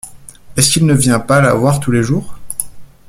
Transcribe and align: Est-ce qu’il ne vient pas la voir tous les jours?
Est-ce 0.57 0.71
qu’il 0.71 0.87
ne 0.87 0.95
vient 0.95 1.19
pas 1.19 1.41
la 1.41 1.53
voir 1.53 1.79
tous 1.79 1.91
les 1.91 2.01
jours? 2.01 2.35